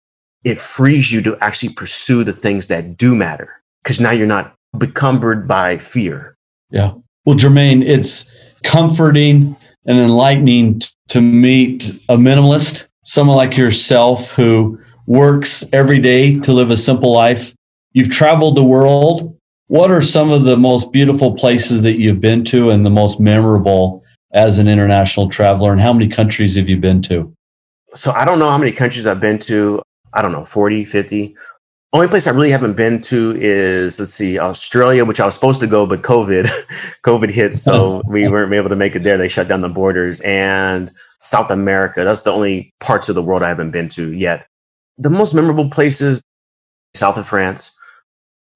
it 0.43 0.57
frees 0.57 1.13
you 1.13 1.21
to 1.21 1.37
actually 1.43 1.75
pursue 1.75 2.25
the 2.25 2.33
things 2.33 2.69
that 2.69 2.97
do 2.97 3.15
matter 3.15 3.61
because 3.83 4.01
now 4.01 4.13
you're 4.13 4.27
not 4.27 4.55
encumbered 4.81 5.47
by 5.47 5.77
fear. 5.77 6.39
Yeah. 6.71 6.95
Well, 7.27 7.37
Jermaine, 7.37 7.87
it's 7.87 8.25
comforting 8.65 9.59
and 9.87 9.99
enlightening 9.99 10.83
to 11.09 11.21
meet 11.21 11.89
a 12.09 12.17
minimalist, 12.17 12.87
someone 13.05 13.37
like 13.37 13.57
yourself 13.57 14.33
who 14.33 14.79
works 15.07 15.65
every 15.73 16.01
day 16.01 16.39
to 16.41 16.53
live 16.53 16.71
a 16.71 16.77
simple 16.77 17.13
life. 17.13 17.55
You've 17.93 18.11
traveled 18.11 18.57
the 18.57 18.65
world. 18.65 19.37
What 19.67 19.91
are 19.91 20.03
some 20.03 20.31
of 20.31 20.45
the 20.45 20.57
most 20.57 20.93
beautiful 20.93 21.35
places 21.35 21.83
that 21.83 21.99
you've 21.99 22.21
been 22.21 22.45
to 22.47 22.71
and 22.71 22.85
the 22.85 22.91
most 22.91 23.21
memorable 23.21 24.05
as 24.33 24.59
an 24.59 24.69
international 24.69 25.29
traveler? 25.29 25.73
And 25.73 25.81
how 25.81 25.93
many 25.93 26.09
countries 26.09 26.57
have 26.57 26.69
you 26.69 26.77
been 26.77 27.03
to? 27.03 27.33
So 27.95 28.13
I 28.13 28.25
don't 28.25 28.39
know 28.39 28.51
how 28.51 28.59
many 28.59 28.73
countries 28.73 29.07
I've 29.07 29.21
been 29.21 29.39
to. 29.41 29.83
I 30.13 30.23
don't 30.23 30.33
know, 30.33 30.45
40, 30.45 30.85
50. 30.85 31.37
Only 31.93 32.07
place 32.07 32.29
I 32.29 32.31
really 32.31 32.53
haven't 32.53 32.77
been 32.77 33.01
to 33.03 33.35
is 33.37 33.99
let's 33.99 34.15
see, 34.15 34.39
Australia, 34.39 35.05
which 35.05 35.19
I 35.19 35.27
was 35.27 35.35
supposed 35.35 35.61
to 35.61 35.67
go, 35.67 35.87
but 35.87 36.03
COVID, 36.03 36.47
COVID 37.05 37.31
hit, 37.31 37.57
so 37.57 37.73
oh. 37.75 38.03
we 38.07 38.29
weren't 38.29 38.53
able 38.53 38.69
to 38.69 38.77
make 38.77 38.95
it 38.95 39.03
there. 39.03 39.19
They 39.19 39.27
shut 39.27 39.49
down 39.49 39.61
the 39.61 39.69
borders, 39.69 40.21
and 40.21 40.93
South 41.19 41.51
America. 41.51 42.05
That's 42.05 42.23
the 42.23 42.33
only 42.33 42.73
parts 42.79 43.09
of 43.09 43.17
the 43.17 43.23
world 43.23 43.43
I 43.43 43.49
haven't 43.49 43.73
been 43.73 43.89
to 43.91 44.13
yet. 44.13 44.47
The 44.99 45.11
most 45.11 45.35
memorable 45.35 45.69
places, 45.69 46.23
south 46.95 47.17
of 47.17 47.27
France. 47.27 47.77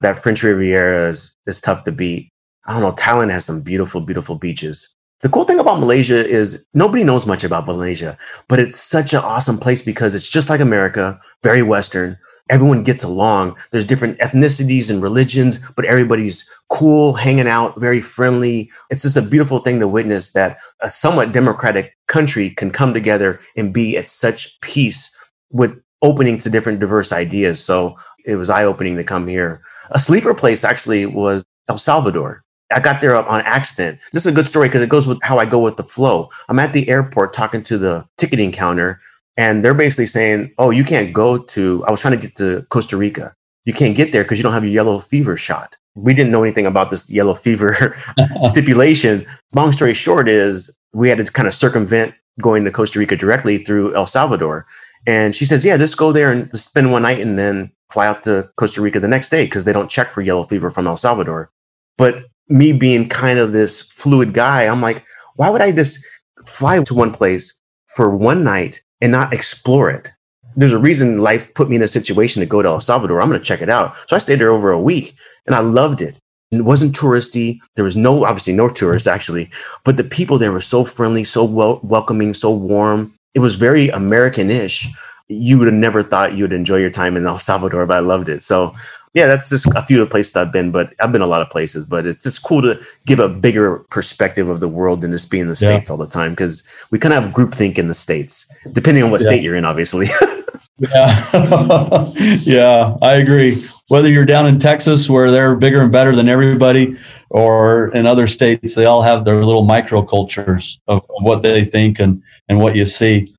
That 0.01 0.19
French 0.19 0.43
Riviera 0.43 1.09
is 1.09 1.35
is 1.47 1.61
tough 1.61 1.83
to 1.85 1.93
beat. 1.93 2.31
I 2.67 2.73
don't 2.73 2.83
know. 2.83 2.93
Thailand 2.93 3.31
has 3.31 3.45
some 3.45 3.63
beautiful, 3.63 4.01
beautiful 4.01 4.37
beaches. 4.37 4.95
The 5.23 5.29
cool 5.29 5.45
thing 5.45 5.59
about 5.59 5.81
Malaysia 5.81 6.25
is 6.25 6.65
nobody 6.75 7.03
knows 7.03 7.27
much 7.27 7.43
about 7.43 7.67
Malaysia, 7.67 8.17
but 8.49 8.61
it's 8.61 8.79
such 8.79 9.13
an 9.13 9.21
awesome 9.21 9.59
place 9.59 9.83
because 9.83 10.15
it's 10.15 10.29
just 10.29 10.51
like 10.51 10.61
America, 10.61 11.19
very 11.43 11.63
Western 11.63 12.19
everyone 12.51 12.83
gets 12.83 13.03
along. 13.03 13.57
There's 13.71 13.87
different 13.87 14.19
ethnicities 14.19 14.91
and 14.91 15.03
religions, 15.03 15.59
but 15.77 15.85
everybody's 15.85 16.49
cool, 16.69 17.15
hanging 17.15 17.49
out, 17.49 17.79
very 17.81 18.01
friendly. 18.01 18.71
It's 18.91 19.03
just 19.03 19.17
a 19.17 19.23
beautiful 19.23 19.61
thing 19.61 19.81
to 19.81 19.89
witness 19.89 20.33
that 20.33 20.59
a 20.81 20.91
somewhat 20.91 21.33
democratic 21.33 21.97
country 22.07 22.51
can 22.51 22.71
come 22.71 22.93
together 22.93 23.41
and 23.57 23.73
be 23.73 23.97
at 23.97 24.09
such 24.09 24.61
peace 24.61 25.17
with 25.51 25.81
opening 26.03 26.39
to 26.39 26.51
different 26.51 26.81
diverse 26.81 27.13
ideas. 27.13 27.65
So 27.65 27.97
it 28.27 28.37
was 28.37 28.51
eye 28.51 28.65
opening 28.65 28.97
to 28.97 29.05
come 29.05 29.27
here. 29.27 29.63
A 29.91 29.99
sleeper 29.99 30.35
place 30.35 30.65
actually 30.65 31.07
was 31.07 31.47
El 31.69 31.79
Salvador. 31.79 32.43
I 32.73 32.81
got 32.81 33.01
there 33.01 33.15
on 33.15 33.41
accident. 33.43 34.01
This 34.13 34.27
is 34.27 34.33
a 34.33 34.35
good 34.35 34.47
story 34.47 34.69
because 34.69 34.83
it 34.83 34.89
goes 34.89 35.07
with 35.07 35.23
how 35.23 35.39
I 35.39 35.45
go 35.45 35.61
with 35.61 35.77
the 35.77 35.83
flow. 35.83 36.31
I'm 36.49 36.59
at 36.59 36.73
the 36.73 36.89
airport 36.89 37.33
talking 37.33 37.63
to 37.65 37.79
the 37.79 38.07
ticketing 38.17 38.53
counter 38.53 39.01
and 39.37 39.65
they're 39.65 39.75
basically 39.75 40.07
saying, 40.07 40.53
"Oh, 40.59 40.71
you 40.71 40.85
can't 40.85 41.13
go 41.13 41.39
to." 41.39 41.85
I 41.87 41.91
was 41.91 42.01
trying 42.01 42.19
to 42.19 42.27
get 42.27 42.37
to 42.37 42.63
Costa 42.71 42.97
Rica. 42.97 43.35
You 43.65 43.73
can't 43.73 43.97
get 43.97 44.13
there 44.13 44.23
because 44.23 44.39
you 44.39 44.43
don't 44.43 44.53
have 44.53 44.65
your 44.65 44.73
yellow 44.73 45.01
fever 45.01 45.37
shot. 45.37 45.77
We 45.95 46.13
didn't 46.15 46.33
know 46.33 46.43
anything 46.43 46.67
about 46.67 46.91
this 46.91 47.09
yellow 47.11 47.35
fever 47.35 47.97
stipulation. 48.43 49.27
Long 49.55 49.73
story 49.73 49.95
short 49.95 50.29
is 50.29 50.77
we 50.93 51.09
had 51.09 51.19
to 51.19 51.25
kind 51.25 51.49
of 51.49 51.55
circumvent 51.55 52.15
going 52.41 52.65
to 52.65 52.71
Costa 52.71 52.99
Rica 52.99 53.17
directly 53.17 53.59
through 53.59 53.95
El 53.95 54.07
Salvador. 54.07 54.67
And 55.07 55.35
she 55.35 55.45
says, 55.45 55.65
"Yeah, 55.65 55.77
just 55.77 55.97
go 55.97 56.13
there 56.13 56.33
and 56.33 56.49
spend 56.59 56.93
one 56.93 57.03
night 57.03 57.21
and 57.21 57.39
then 57.39 57.73
fly 57.91 58.07
out 58.07 58.23
to 58.25 58.49
Costa 58.57 58.81
Rica 58.81 59.01
the 59.01 59.09
next 59.09 59.29
day 59.29 59.45
because 59.45 59.65
they 59.65 59.73
don't 59.73 59.91
check 59.91 60.13
for 60.13 60.23
yellow 60.23 60.45
fever 60.45 60.71
from 60.71 60.87
El 60.87 60.97
Salvador." 60.97 61.51
But 61.97 62.25
me 62.49 62.73
being 62.73 63.09
kind 63.09 63.39
of 63.39 63.53
this 63.53 63.81
fluid 63.81 64.35
guy, 64.35 64.67
I'm 64.67 64.81
like, 64.81 65.05
why 65.37 65.51
would 65.51 65.63
I 65.63 65.73
just 65.73 66.05
fly 66.47 66.83
to 66.83 66.95
one 66.95 67.13
place 67.13 67.61
for 67.87 68.15
one 68.15 68.45
night 68.45 68.83
and 69.05 69.13
not 69.13 69.35
explore 69.35 69.91
it. 69.91 70.11
There's 70.57 70.73
a 70.73 70.79
reason 70.79 71.19
life 71.19 71.53
put 71.53 71.69
me 71.69 71.77
in 71.77 71.83
a 71.83 71.89
situation 71.89 72.41
to 72.41 72.47
go 72.47 72.63
to 72.63 72.69
El 72.71 72.81
Salvador. 72.81 73.21
I'm 73.21 73.29
going 73.29 73.39
to 73.39 73.45
check 73.45 73.61
it 73.61 73.69
out. 73.69 73.95
So 74.09 74.17
I 74.17 74.19
stayed 74.19 74.41
there 74.41 74.51
over 74.51 74.71
a 74.71 74.81
week 74.81 75.15
and 75.47 75.55
I 75.55 75.61
loved 75.61 76.01
it. 76.01 76.19
It 76.51 76.63
wasn't 76.63 76.97
touristy. 76.97 77.59
There 77.77 77.85
was 77.85 77.97
no, 77.97 78.25
obviously, 78.25 78.55
no 78.55 78.71
tourists 78.71 79.07
actually, 79.07 79.51
but 79.85 79.99
the 79.99 80.05
people 80.05 80.39
there 80.39 80.53
were 80.53 80.61
so 80.63 80.85
friendly, 80.85 81.23
so 81.23 81.45
wel- 81.45 81.81
welcoming, 81.83 82.33
so 82.33 82.51
warm. 82.51 83.13
It 83.35 83.41
was 83.41 83.57
very 83.57 83.91
American 83.91 84.51
ish. 84.51 84.89
You 85.29 85.59
would 85.59 85.69
have 85.69 85.75
never 85.75 86.03
thought 86.03 86.35
you 86.35 86.45
would 86.45 86.55
enjoy 86.55 86.79
your 86.79 86.91
time 86.91 87.19
in 87.19 87.27
El 87.27 87.39
Salvador, 87.39 87.85
but 87.85 87.99
I 87.99 88.01
loved 88.01 88.31
it. 88.31 88.43
So 88.43 88.75
yeah, 89.15 89.29
that's 89.29 89.49
just 89.49 89.67
a 89.77 89.83
few 89.83 90.03
of 90.03 90.09
the 90.09 90.11
places 90.11 90.35
I've 90.35 90.51
been, 90.51 90.73
but 90.73 90.93
I've 90.99 91.13
been 91.13 91.23
a 91.23 91.27
lot 91.27 91.41
of 91.41 91.49
places. 91.49 91.85
But 91.85 92.05
it's 92.05 92.25
just 92.25 92.43
cool 92.43 92.61
to 92.63 92.81
give 93.07 93.21
a 93.21 93.29
bigger 93.29 93.79
perspective 93.91 94.49
of 94.49 94.59
the 94.59 94.69
world 94.69 95.03
than 95.03 95.13
just 95.13 95.31
being 95.31 95.43
in 95.43 95.49
the 95.49 95.53
yeah. 95.53 95.77
states 95.77 95.89
all 95.89 95.97
the 95.97 96.09
time 96.09 96.33
because 96.33 96.65
we 96.91 96.99
kind 96.99 97.15
of 97.15 97.23
have 97.23 97.33
groupthink 97.33 97.79
in 97.79 97.87
the 97.87 97.95
states, 97.95 98.53
depending 98.73 99.05
on 99.05 99.13
what 99.13 99.21
yeah. 99.21 99.29
state 99.29 99.43
you're 99.43 99.55
in, 99.55 99.65
obviously. 99.65 100.09
yeah, 100.79 101.31
yeah, 102.43 102.97
I 103.03 103.15
agree. 103.15 103.57
Whether 103.89 104.11
you're 104.11 104.25
down 104.25 104.49
in 104.49 104.59
Texas 104.59 105.09
where 105.09 105.31
they're 105.31 105.55
bigger 105.55 105.81
and 105.83 105.93
better 105.93 106.17
than 106.17 106.29
everybody, 106.29 106.99
or 107.31 107.95
in 107.95 108.09
other 108.09 108.27
states, 108.27 108.75
they 108.75 108.85
all 108.85 109.03
have 109.03 109.25
their 109.25 109.45
little 109.45 109.65
microcultures 109.65 110.79
of, 110.89 110.99
of 110.99 111.23
what 111.23 111.43
they 111.43 111.65
think 111.65 112.01
and 112.01 112.21
and 112.49 112.59
what 112.59 112.75
you 112.75 112.85
see. 112.85 113.33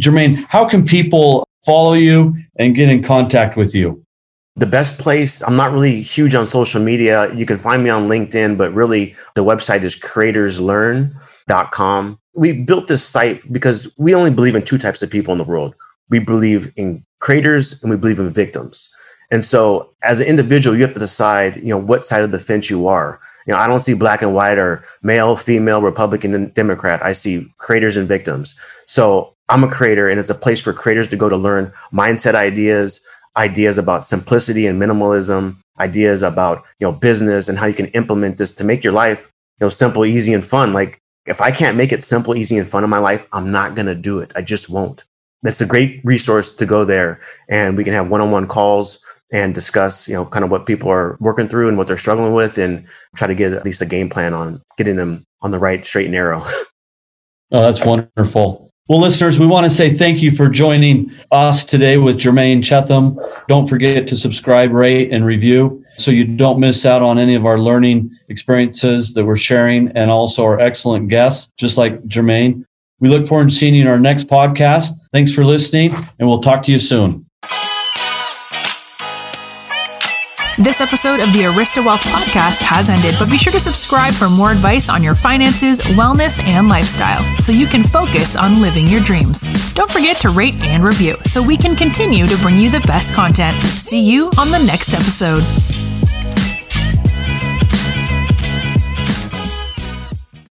Jermaine, 0.00 0.44
how 0.48 0.68
can 0.68 0.84
people 0.84 1.46
follow 1.64 1.92
you 1.92 2.34
and 2.56 2.74
get 2.74 2.88
in 2.88 3.02
contact 3.02 3.56
with 3.56 3.76
you? 3.76 4.04
The 4.56 4.66
best 4.66 4.98
place, 4.98 5.42
I'm 5.42 5.56
not 5.56 5.72
really 5.72 6.02
huge 6.02 6.34
on 6.34 6.46
social 6.46 6.82
media. 6.82 7.34
You 7.34 7.46
can 7.46 7.58
find 7.58 7.82
me 7.84 7.90
on 7.90 8.08
LinkedIn, 8.08 8.58
but 8.58 8.74
really 8.74 9.14
the 9.34 9.44
website 9.44 9.82
is 9.82 9.98
creatorslearn.com. 9.98 12.18
We 12.34 12.52
built 12.52 12.86
this 12.88 13.06
site 13.06 13.52
because 13.52 13.92
we 13.96 14.14
only 14.14 14.30
believe 14.30 14.54
in 14.54 14.62
two 14.62 14.78
types 14.78 15.02
of 15.02 15.10
people 15.10 15.32
in 15.32 15.38
the 15.38 15.44
world. 15.44 15.74
We 16.08 16.18
believe 16.18 16.72
in 16.76 17.04
creators 17.20 17.80
and 17.82 17.90
we 17.90 17.96
believe 17.96 18.18
in 18.18 18.30
victims. 18.30 18.90
And 19.30 19.44
so 19.44 19.94
as 20.02 20.20
an 20.20 20.26
individual, 20.26 20.76
you 20.76 20.82
have 20.82 20.94
to 20.94 21.00
decide, 21.00 21.56
you 21.56 21.68
know, 21.68 21.78
what 21.78 22.04
side 22.04 22.22
of 22.22 22.32
the 22.32 22.38
fence 22.38 22.68
you 22.68 22.88
are. 22.88 23.20
You 23.46 23.54
know, 23.54 23.60
I 23.60 23.66
don't 23.66 23.80
see 23.80 23.94
black 23.94 24.22
and 24.22 24.34
white 24.34 24.58
or 24.58 24.84
male, 25.02 25.36
female, 25.36 25.80
Republican, 25.80 26.34
and 26.34 26.52
Democrat. 26.54 27.04
I 27.04 27.12
see 27.12 27.52
creators 27.58 27.96
and 27.96 28.08
victims. 28.08 28.54
So 28.86 29.34
I'm 29.48 29.64
a 29.64 29.70
creator 29.70 30.08
and 30.08 30.20
it's 30.20 30.30
a 30.30 30.34
place 30.34 30.60
for 30.60 30.72
creators 30.72 31.08
to 31.10 31.16
go 31.16 31.28
to 31.28 31.36
learn 31.36 31.72
mindset 31.92 32.34
ideas, 32.34 33.00
ideas 33.36 33.78
about 33.78 34.04
simplicity 34.04 34.66
and 34.66 34.80
minimalism, 34.80 35.56
ideas 35.78 36.22
about, 36.22 36.64
you 36.78 36.86
know, 36.86 36.92
business 36.92 37.48
and 37.48 37.58
how 37.58 37.66
you 37.66 37.74
can 37.74 37.86
implement 37.88 38.36
this 38.36 38.54
to 38.54 38.64
make 38.64 38.84
your 38.84 38.92
life, 38.92 39.32
you 39.60 39.66
know, 39.66 39.70
simple, 39.70 40.04
easy, 40.04 40.32
and 40.32 40.44
fun. 40.44 40.72
Like 40.72 41.00
if 41.26 41.40
I 41.40 41.50
can't 41.50 41.76
make 41.76 41.92
it 41.92 42.02
simple, 42.02 42.36
easy, 42.36 42.58
and 42.58 42.68
fun 42.68 42.84
in 42.84 42.90
my 42.90 42.98
life, 42.98 43.26
I'm 43.32 43.50
not 43.50 43.74
going 43.74 43.86
to 43.86 43.94
do 43.94 44.18
it. 44.18 44.32
I 44.34 44.42
just 44.42 44.68
won't. 44.68 45.04
That's 45.42 45.60
a 45.60 45.66
great 45.66 46.00
resource 46.04 46.52
to 46.54 46.66
go 46.66 46.84
there 46.84 47.20
and 47.48 47.76
we 47.76 47.84
can 47.84 47.94
have 47.94 48.10
one-on-one 48.10 48.46
calls 48.46 49.02
and 49.32 49.54
discuss, 49.54 50.08
you 50.08 50.14
know, 50.14 50.26
kind 50.26 50.44
of 50.44 50.50
what 50.50 50.66
people 50.66 50.90
are 50.90 51.16
working 51.20 51.48
through 51.48 51.68
and 51.68 51.78
what 51.78 51.86
they're 51.86 51.96
struggling 51.96 52.34
with 52.34 52.58
and 52.58 52.86
try 53.14 53.26
to 53.26 53.34
get 53.34 53.52
at 53.52 53.64
least 53.64 53.80
a 53.80 53.86
game 53.86 54.10
plan 54.10 54.34
on 54.34 54.60
getting 54.76 54.96
them 54.96 55.24
on 55.40 55.50
the 55.50 55.58
right 55.58 55.86
straight 55.86 56.06
and 56.06 56.14
narrow. 56.14 56.40
oh, 57.52 57.62
that's 57.62 57.84
wonderful. 57.84 58.69
Well, 58.90 58.98
listeners, 58.98 59.38
we 59.38 59.46
want 59.46 59.62
to 59.62 59.70
say 59.70 59.94
thank 59.94 60.20
you 60.20 60.32
for 60.32 60.48
joining 60.48 61.16
us 61.30 61.64
today 61.64 61.96
with 61.96 62.18
Jermaine 62.18 62.60
Chatham. 62.64 63.20
Don't 63.46 63.68
forget 63.68 64.08
to 64.08 64.16
subscribe, 64.16 64.72
rate, 64.72 65.12
and 65.12 65.24
review 65.24 65.84
so 65.96 66.10
you 66.10 66.24
don't 66.24 66.58
miss 66.58 66.84
out 66.84 67.00
on 67.00 67.16
any 67.16 67.36
of 67.36 67.46
our 67.46 67.56
learning 67.56 68.10
experiences 68.30 69.14
that 69.14 69.24
we're 69.24 69.36
sharing 69.36 69.96
and 69.96 70.10
also 70.10 70.42
our 70.42 70.58
excellent 70.58 71.06
guests, 71.06 71.52
just 71.56 71.76
like 71.76 72.02
Jermaine. 72.08 72.64
We 72.98 73.08
look 73.08 73.28
forward 73.28 73.50
to 73.50 73.54
seeing 73.54 73.76
you 73.76 73.82
in 73.82 73.86
our 73.86 74.00
next 74.00 74.26
podcast. 74.26 74.90
Thanks 75.12 75.32
for 75.32 75.44
listening, 75.44 75.94
and 75.94 76.28
we'll 76.28 76.40
talk 76.40 76.64
to 76.64 76.72
you 76.72 76.78
soon. 76.78 77.29
This 80.60 80.82
episode 80.82 81.20
of 81.20 81.32
the 81.32 81.44
Arista 81.44 81.82
Wealth 81.82 82.02
podcast 82.02 82.60
has 82.60 82.90
ended, 82.90 83.14
but 83.18 83.30
be 83.30 83.38
sure 83.38 83.50
to 83.50 83.58
subscribe 83.58 84.12
for 84.12 84.28
more 84.28 84.50
advice 84.50 84.90
on 84.90 85.02
your 85.02 85.14
finances, 85.14 85.80
wellness, 85.96 86.38
and 86.38 86.68
lifestyle 86.68 87.22
so 87.38 87.50
you 87.50 87.66
can 87.66 87.82
focus 87.82 88.36
on 88.36 88.60
living 88.60 88.86
your 88.86 89.00
dreams. 89.00 89.48
Don't 89.72 89.90
forget 89.90 90.18
to 90.18 90.28
rate 90.28 90.60
and 90.64 90.84
review 90.84 91.16
so 91.24 91.42
we 91.42 91.56
can 91.56 91.74
continue 91.74 92.26
to 92.26 92.36
bring 92.42 92.58
you 92.58 92.68
the 92.68 92.80
best 92.80 93.14
content. 93.14 93.56
See 93.56 94.02
you 94.02 94.30
on 94.36 94.50
the 94.50 94.58
next 94.58 94.92
episode. 94.92 95.40